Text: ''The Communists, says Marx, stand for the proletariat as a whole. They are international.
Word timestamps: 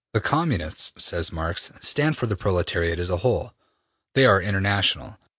''The 0.15 0.19
Communists, 0.19 0.93
says 1.05 1.31
Marx, 1.31 1.71
stand 1.79 2.17
for 2.17 2.25
the 2.25 2.35
proletariat 2.35 2.97
as 2.97 3.11
a 3.11 3.17
whole. 3.17 3.53
They 4.15 4.25
are 4.25 4.41
international. 4.41 5.19